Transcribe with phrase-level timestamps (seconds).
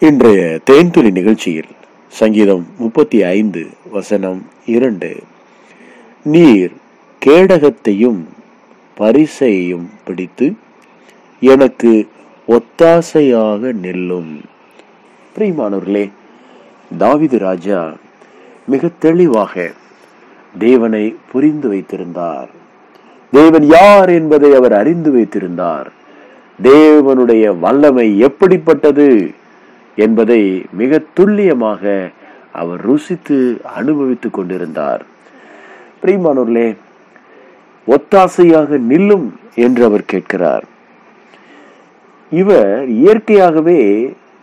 [0.00, 1.68] இன்றைய தேன்துளி நிகழ்ச்சியில்
[2.08, 5.16] சங்கீதம் முப்பத்தி ஐந்து வசனம் இரண்டு.
[6.22, 6.72] நீர்
[7.26, 8.24] கேடகத்தையும்
[8.96, 10.52] பரிசையையும் பிடித்து
[11.40, 12.08] எனக்கு
[12.48, 14.40] ஒத்தாசையாக நில்லும்.
[15.38, 16.10] பிரியமானவர்களே
[16.98, 17.96] தாவிது ராஜா
[18.66, 19.72] மிக தெளிவாக
[20.58, 22.48] தேவனை புரிந்து வைத்திருந்தார்.
[23.30, 25.92] தேவன் யார் என்பதை அவர் அறிந்து வைத்திருந்தார்.
[26.62, 29.38] தேவனுடைய வல்லமை எப்படிப்பட்டது?
[30.04, 30.42] என்பதை
[30.80, 31.82] மிக துல்லியமாக
[32.60, 33.38] அவர் ருசித்து
[33.78, 35.02] அனுபவித்துக் கொண்டிருந்தார்.
[36.00, 36.68] பிரியமானவர்களே
[37.86, 39.26] ஒத்தாசையாக நில்லும்
[39.64, 40.64] என்று அவர் கேட்கிறார்.
[42.40, 43.80] இவர் இயற்கையாகவே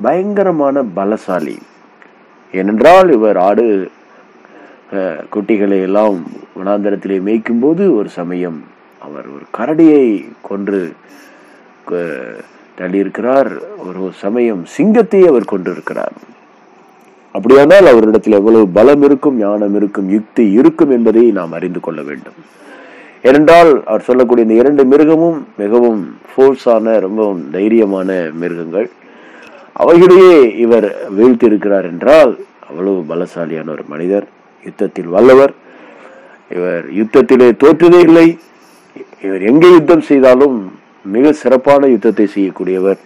[0.00, 1.56] பயங்கரமான பலசாலி.
[2.52, 3.66] ஏனென்றால் இவர் ஆடு
[5.34, 6.16] குட்டிகளை எல்லாம்
[6.58, 8.58] வனாந்தரத்திலே மேய்க்கும் போது ஒரு சமயம்
[9.06, 10.04] அவர் ஒரு கரடியை
[10.48, 10.82] கொன்று
[12.78, 13.50] தள்ளியிருக்கிறார்.
[13.86, 16.16] ஒரு சமயம் சிங்கத்தையே அவர் கொண்டிருக்கிறார்
[17.36, 22.36] அப்படியானால் அவரிடத்தில் எவ்வளவு பலம் இருக்கும் ஞானம் இருக்கும் யுக்தி இருக்கும் என்பதை நாம் அறிந்து கொள்ள வேண்டும்.
[23.28, 26.00] ஏனென்றால் அவர் சொல்லக்கூடிய இந்த இரண்டு மிருகமும் மிகவும்
[26.30, 28.88] ஃபோர்ஸான ரொம்பவும் தைரியமான மிருகங்கள்.
[29.82, 32.32] அவைகளையே இவர் வீழ்த்தி இருக்கிறார் என்றால்
[32.68, 34.26] அவ்வளவு பலசாலியான ஒரு மனிதர்
[34.66, 35.54] யுத்தத்தில் வல்லவர்.
[36.56, 38.28] இவர் யுத்தத்திலே தோற்றதே இல்லை.
[39.26, 40.56] இவர் எங்கே யுத்தம் செய்தாலும்
[41.04, 42.98] மிக சிறப்பான யுத்தத்தை செய்யக்கூடியவர்.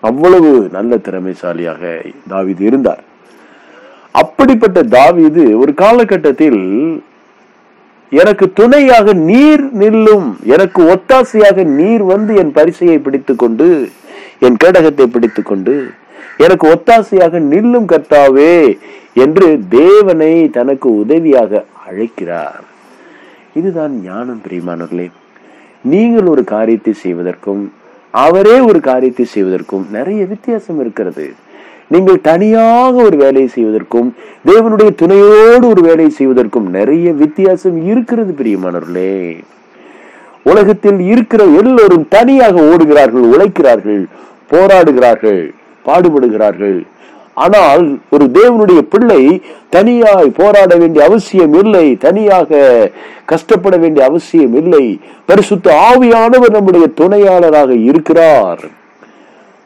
[0.00, 3.02] அவ்வளவு நல்ல திறமைசாலியாக தாவிது இருந்தார்.
[4.10, 7.02] அப்படிப்பட்ட தாவிது ஒரு காலகட்டத்தில்
[8.10, 13.90] எனக்கு துணையாக நீர் நில்லும் எனக்கு ஒத்தாசையாக நீர் வந்து என் பரிசையை பிடித்துக் கொண்டு
[14.40, 15.90] என் கேடகத்தை பிடித்துக் கொண்டு
[16.36, 18.78] எனக்கு ஒத்தாசையாக நில்லும் கர்த்தாவே
[19.14, 22.64] என்று தேவனை தனக்கு உதவியாக அழைக்கிறார்.
[23.54, 25.10] இதுதான் ஞானம் பிரியமானவர்களே.
[25.92, 27.62] நீங்கள் ஒரு காரியத்தை செய்வதற்கும்
[28.10, 31.26] அவரே ஒரு காரியத்தை செய்வதற்கும் நிறைய வித்தியாசம் இருக்கிறது.
[31.88, 34.08] நீங்கள் தனியாக ஒரு வேலையை செய்வதற்கும்
[34.50, 39.42] தேவனுடைய துணையோடு ஒரு வேலையை செய்வதற்கும் நிறைய வித்தியாசம் இருக்கிறது பிரியமானவர்களே.
[40.50, 44.02] உலகத்தில் இருக்கிற எல்லோரும் தனியாக ஓடுகிறார்கள் உழைக்கிறார்கள்
[44.52, 45.42] போராடுகிறார்கள்
[45.86, 46.78] பாடுபடுகிறார்கள்.
[47.34, 52.90] ஆனால் ஒரு தேவனுடைய பிள்ளை தனியாய் போராட வேண்டிய அவசியம் இல்லை தனியாக
[53.24, 55.00] கஷ்டப்பட வேண்டிய அவசியம் இல்லை.
[55.26, 58.64] பரிசுத்த ஆவியானவர் நம்முடைய துணையாளராக இருக்கிறார்.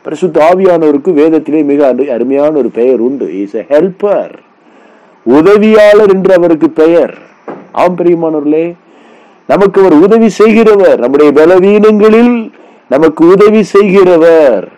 [0.03, 3.41] பரிசுத்த ஆவியானவருக்கு வேதத்திலே மிக அருமையான ஒரு பெயர் உண்டு.
[3.41, 4.35] இஸ் எ ஹெல்பர்
[5.25, 7.19] உதவியாளர் என்று அவருக்கு பெயர்.
[7.73, 8.75] ஆம் பிரியமானவர்களே
[9.47, 10.99] நமக்கு அவர் உதவி செய்கிறவர்.
[10.99, 12.51] நம்முடைய பலவீனங்களில்
[12.89, 14.69] நமக்கு உதவி செய்கிறவர்.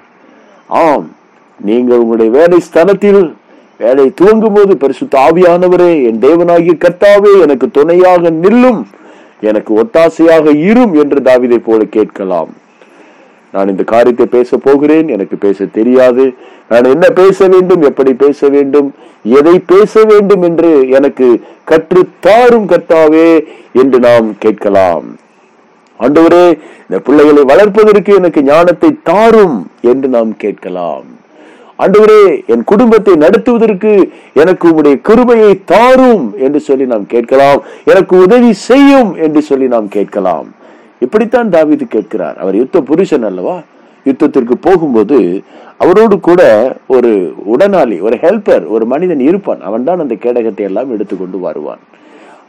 [0.67, 1.11] ஆம்.
[1.69, 3.35] நீங்கள் உங்களுடைய வேலை ஸ்தலத்தில்
[3.79, 8.81] வேலை துவங்கும் போது பரிசு ஆவியானவரே என் தேவனாகிய கர்த்தாவே எனக்கு துணையாக நில்லும்
[9.41, 12.51] எனக்கு ஒத்தாசையாக இரும் என்று தாவிதை போல கேட்கலாம்.
[13.53, 16.25] நான் இந்த காரியத்தை பேச போகிறேன் எனக்கு பேச தெரியாது.
[16.69, 18.95] நான் என்ன பேச வேண்டும் எப்படி பேச வேண்டும்
[19.39, 21.29] எதை பேச வேண்டும் என்று எனக்கு
[21.65, 23.31] கற்று தாரும் கர்த்தாவே
[23.73, 25.09] என்று நாம் கேட்கலாம்.
[26.01, 26.45] ஆண்டவரே
[26.87, 31.09] இந்த பிள்ளைகளை வளர்ப்பதற்கு எனக்கு ஞானத்தை தாரும் என்று நாம் கேட்கலாம்.
[31.83, 33.93] ஆண்டவரே என் குடும்பத்தை நடத்துவதற்கு
[34.43, 37.61] எனக்கு உம்முடைய கிருபையை தாரும் என்று சொல்லி நாம் கேட்கலாம்.
[37.93, 40.49] எனக்கு உதவி செய்யும் என்று சொல்லி நாம் கேட்கலாம்.
[41.05, 42.37] இப்படித்தான் தாவீது கேட்கிறார்.
[42.43, 43.57] அவர் யுத்த புருஷன் அல்லவா?
[44.09, 45.19] யுத்தத்திற்கு போகும்போது
[45.85, 46.43] அவரோடு கூட
[46.95, 47.11] ஒரு
[47.53, 49.61] உடனாளி ஒரு ஹெல்பர் ஒரு மனிதன் இருப்பான்.
[49.69, 51.83] அவன் தான் அந்த கேடகத்தை எல்லாம் எடுத்துக்கொண்டு வருவான்.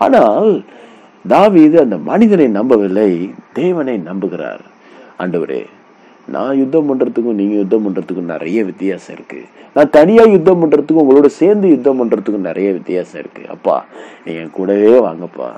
[0.06, 0.50] ஆனால்
[1.26, 3.10] தாவீது அந்த மனிதனை நம்பவில்லை
[3.60, 4.64] தேவனை நம்புகிறார்.
[5.24, 5.62] ஆண்டவரே
[6.32, 9.42] நான் யுத்தம் பண்றதுக்கும் நீங்க யுத்தம் பண்றதுக்கும் நிறைய வித்தியாசம் இருக்கு.
[9.74, 13.42] நான் தனியாக யுத்தம் பண்றதுக்கும் உங்களோட சேர்ந்து யுத்தம் பண்றதுக்கும் நிறைய வித்தியாசம் இருக்கு.
[13.50, 13.86] அப்பா
[14.26, 15.50] என் கூடவே வாங்கப்பா.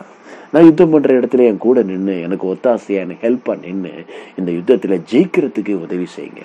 [0.51, 3.93] நான் யுத்தம் பண்ற இடத்துல என் கூட நின்று எனக்கு ஒத்தாசையாக எனக்கு ஹெல்ப்பாக நின்று
[4.37, 6.43] இந்த யுத்தத்துல ஜெயிக்கிறதுக்கு உதவி செய்யுங்க.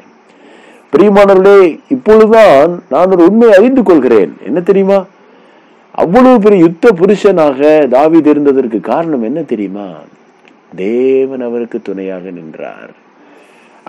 [0.92, 4.32] பிரியமானவர்களே இப்பொழுதுதான் நான் ஒரு உண்மை அறிந்து கொள்கிறேன்.
[4.44, 5.04] என்ன தெரியுமா?
[5.90, 9.86] அவ்வளவு பெரிய யுத்த புருஷனாக தாவீது இருந்ததற்கு காரணம் என்ன தெரியுமா?
[10.74, 13.06] தேவன் அவருக்கு துணையாக நின்றார்.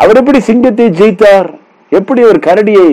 [0.02, 1.50] அவர் எப்படி சிங்கத்தை ஜெயித்தார்?
[1.90, 2.90] எப்படி ஒரு கரடியை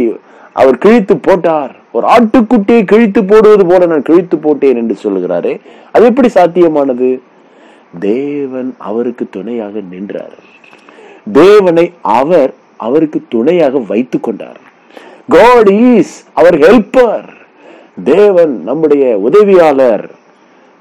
[0.53, 1.73] அவர் கிழித்து போட்டார்?
[1.93, 5.61] ஒரு ஆட்டுக்குட்டியை கிழித்து போடுவது போல நான் கிழித்து போட்டேன் என்று சொல்லுகிறாரே
[5.93, 7.09] அது எப்படி சாத்தியமானது?
[7.99, 10.37] தேவன் அவருக்கு துணையாக நின்றார்.
[11.33, 14.61] தேவனை அவர் அவருக்கு துணையாக வைத்துக் கொண்டார்.
[15.29, 17.29] காட் இஸ் அவர் ஹெல்ப்பர்
[18.05, 20.07] தேவன் நம்முடைய உதவியாளர்.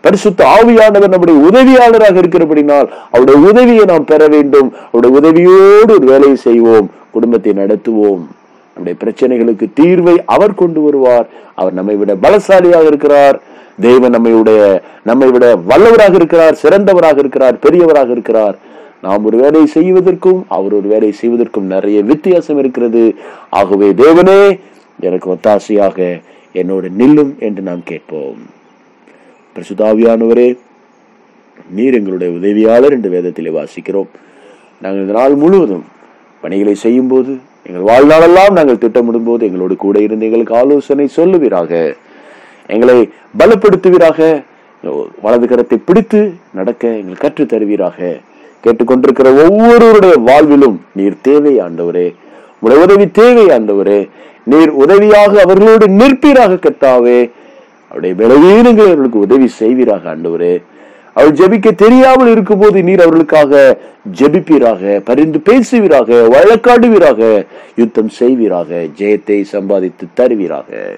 [0.05, 4.73] பரிசுத்த ஆவியானவர் நம்முடைய உதவியாளராக இருக்கிறபடினால் அவருடைய உதவியை நாம் பெற வேண்டும்.
[4.91, 6.91] அவருடைய உதவியோடு ஒரு வேலையை செய்வோம்.
[7.11, 8.23] குடும்பத்தை நடத்துவோம்.
[8.75, 11.27] நம்முடைய பிரச்சனைகளுக்கு தீர்வை அவர் கொண்டு வருவார்.
[11.55, 13.41] அவர் நம்மை விட பலசாலியாக இருக்கிறார்.
[13.81, 14.31] தேவன் நம்மை
[15.03, 16.57] நம்மை விட வல்லவராக இருக்கிறார்.
[16.63, 17.55] சிறந்தவராக இருக்கிறார்.
[17.55, 18.57] பெரியவராக இருக்கிறார்.
[19.01, 23.15] நாம் ஒரு வேலையை செய்வதற்கும் அவர் ஒரு வேலையை செய்வதற்கும் நிறைய வித்தியாசம் இருக்கிறது.
[23.49, 24.59] ஆகவே தேவனே
[24.99, 26.21] எனக்கு ஒத்தாசையாக
[26.51, 28.41] என்னோடு நில்லும் என்று நாம் கேட்போம்.
[29.55, 30.57] பிரசுதாவியானவரே
[31.69, 34.07] நீர் எங்களுடைய உதவியாளர் என்று வேதத்திலே வாசிக்கிறோம்.
[34.81, 35.85] நாங்கள் இந்த நாள் முழுவதும்
[36.41, 41.95] பணிகளை செய்யும் போது எங்கள் வாழ்நாளெல்லாம் நாங்கள் திட்டமிடும் போது எங்களோடு கூட இருந்து எங்களுக்கு ஆலோசனை சொல்லுவீராக.
[42.67, 43.09] எங்களை
[43.39, 44.43] பலப்படுத்துவீராக.
[45.21, 48.17] வலது கரத்தை பிடித்து நடக்க எங்கள் கற்றுத் தருவீராக.
[48.63, 52.15] கேட்டுக்கொண்டிருக்கிற ஒவ்வொருவருடைய வாழ்விலும் நீர் தேவை ஆண்டவரே
[52.59, 54.09] உடைய உதவி தேவை ஆண்டவரே
[54.43, 57.31] நீர் உதவியாக அவர்களோடு நிற்பீராக கத்தாவே
[57.89, 60.63] அவருடைய பலவீனங்களை அவர்களுக்கு உதவி செய்வீராக ஆண்டவரே.
[61.13, 63.77] அவள் ஜெபிக்க தெரியாமல் இருக்கும்போது நீர் அவர்களுக்காக
[64.17, 67.45] ஜெபிப்பீராக பரிந்து பேசுவீராக வழக்காடுவீராக
[67.75, 70.95] யுத்தம் செய்வீராக ஜெயத்தை சம்பாதித்து தருவீராக.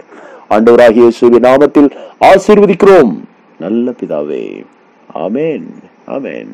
[0.49, 1.91] ஆண்டவராகிய சூரிய நாமத்தில்
[2.21, 3.19] ஆசீர்வதிக்கிறோம்.
[3.59, 4.65] நல்ல பிதாவே.
[5.15, 5.63] ஆமேன்.
[6.07, 6.51] ஆமேன்.